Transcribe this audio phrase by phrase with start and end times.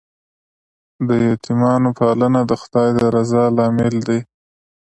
[1.07, 4.19] د یتیمانو پالنه د خدای د رضا لامل دی.